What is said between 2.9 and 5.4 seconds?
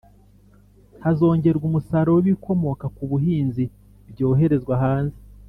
ku buhinzi byoherezwa hanze